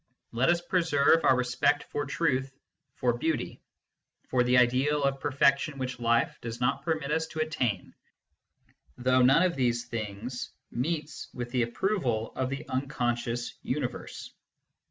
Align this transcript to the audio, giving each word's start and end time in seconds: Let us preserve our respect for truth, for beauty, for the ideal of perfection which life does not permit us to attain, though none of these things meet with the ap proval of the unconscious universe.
Let 0.31 0.49
us 0.49 0.61
preserve 0.61 1.23
our 1.23 1.35
respect 1.35 1.83
for 1.91 2.07
truth, 2.07 2.51
for 2.95 3.13
beauty, 3.15 3.61
for 4.29 4.41
the 4.41 4.57
ideal 4.57 5.03
of 5.03 5.19
perfection 5.19 5.77
which 5.77 5.99
life 5.99 6.39
does 6.41 6.59
not 6.59 6.81
permit 6.81 7.11
us 7.11 7.27
to 7.27 7.39
attain, 7.39 7.93
though 8.97 9.21
none 9.21 9.43
of 9.43 9.55
these 9.55 9.85
things 9.85 10.53
meet 10.71 11.11
with 11.35 11.51
the 11.51 11.61
ap 11.61 11.73
proval 11.73 12.35
of 12.35 12.49
the 12.49 12.67
unconscious 12.67 13.53
universe. 13.61 14.33